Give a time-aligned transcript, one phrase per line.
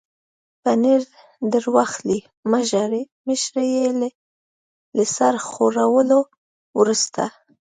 [0.63, 1.01] پنیر
[1.51, 2.19] در واخلئ،
[2.51, 3.85] مه ژاړئ، مشرې یې
[4.97, 6.19] له سر ښورولو
[6.79, 7.23] وروسته.